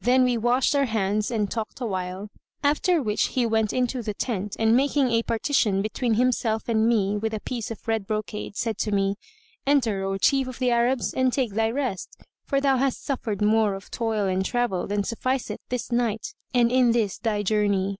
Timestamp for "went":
3.46-3.72